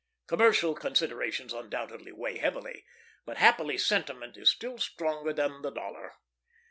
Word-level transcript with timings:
Commercial 0.25 0.73
considerations 0.73 1.53
undoubtedly 1.53 2.11
weigh 2.11 2.39
heavily; 2.39 2.85
but 3.23 3.37
happily 3.37 3.77
sentiment 3.77 4.35
is 4.35 4.49
still 4.49 4.79
stronger 4.79 5.31
than 5.31 5.61
the 5.61 5.69
dollar. 5.69 6.13